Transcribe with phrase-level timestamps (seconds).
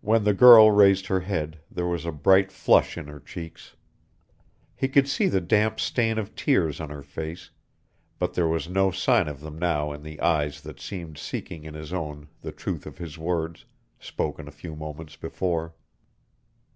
[0.00, 3.76] When the girl raised her head there was a bright flush in her cheeks.
[4.74, 7.50] He could see the damp stain of tears on her face,
[8.18, 11.74] but there was no sign of them now in the eyes that seemed seeking in
[11.74, 13.64] his own the truth of his words,
[14.00, 15.72] spoken a few moments before.